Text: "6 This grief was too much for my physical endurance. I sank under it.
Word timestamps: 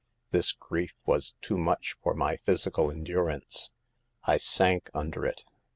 "6 0.31 0.31
This 0.31 0.51
grief 0.53 0.95
was 1.05 1.35
too 1.41 1.59
much 1.59 1.95
for 2.01 2.15
my 2.15 2.35
physical 2.37 2.89
endurance. 2.89 3.69
I 4.23 4.37
sank 4.37 4.89
under 4.95 5.27
it. 5.27 5.43